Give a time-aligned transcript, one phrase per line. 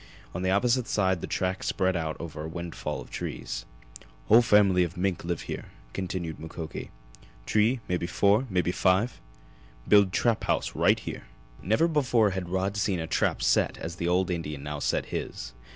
[0.33, 3.65] On the opposite side the tracks spread out over a windfall of trees.
[4.29, 6.89] "Whole family mink live here," continued Mukoki.
[7.45, 9.21] "T'ree mebby four mebby five.
[9.87, 11.25] Build trap house right here!"
[11.61, 15.53] Never before had Rod seen a trap set as the old Indian now set his.